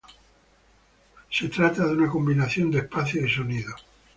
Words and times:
Se 1.29 1.47
trata 1.49 1.85
de 1.85 1.91
una 1.93 2.09
combinación 2.09 2.71
de 2.71 2.79
espacios 2.79 3.25
y 3.29 3.35
sonidos. 3.35 3.85